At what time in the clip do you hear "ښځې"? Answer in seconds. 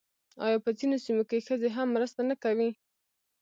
1.47-1.69